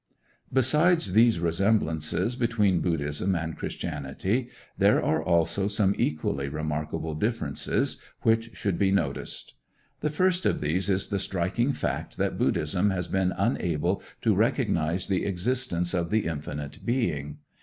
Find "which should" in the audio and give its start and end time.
8.23-8.79